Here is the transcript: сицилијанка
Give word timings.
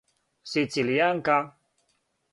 сицилијанка 0.51 1.39